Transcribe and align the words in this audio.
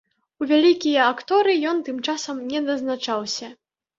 У 0.43 0.45
вялікія 0.51 1.01
акторы 1.13 1.53
ён 1.71 1.83
тым 1.89 2.01
часам 2.13 2.39
не 2.53 2.59
назначаўся. 2.69 3.53